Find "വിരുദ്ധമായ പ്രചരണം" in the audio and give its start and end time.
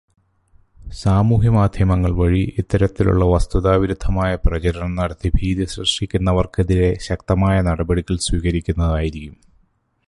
3.75-4.95